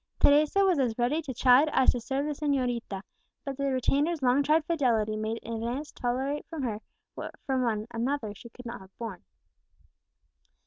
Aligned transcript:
Teresa 0.19 0.65
was 0.65 0.79
as 0.79 0.97
ready 0.97 1.21
to 1.21 1.31
chide 1.31 1.69
as 1.71 1.91
to 1.91 2.01
serve 2.01 2.25
the 2.25 2.31
señorita; 2.31 3.03
but 3.45 3.55
the 3.55 3.67
retainer's 3.71 4.23
long 4.23 4.41
tried 4.41 4.65
fidelity 4.65 5.15
made 5.15 5.37
Inez 5.43 5.91
tolerate 5.91 6.47
from 6.47 6.63
her 6.63 6.81
what 7.13 7.35
from 7.45 7.85
another 7.91 8.33
she 8.33 8.49
could 8.49 8.65
not 8.65 8.81
have 8.81 8.97
borne. 8.97 9.23